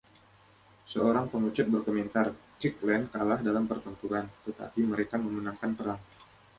[0.91, 2.27] Seorang pengecut berkomentar:
[2.61, 6.01] "Kirkland kalah dalam pertempuran, tetapi mereka memenangkan perang".